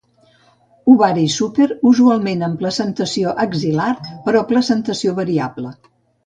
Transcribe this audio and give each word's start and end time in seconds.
Ovari 0.93 1.25
súper, 1.33 1.67
usualment 1.89 2.41
amb 2.47 2.57
placentació 2.63 3.35
axil·lar, 3.45 3.91
però 4.25 4.43
placentació 4.55 5.15
variable. 5.21 5.77